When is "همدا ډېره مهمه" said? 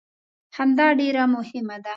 0.57-1.77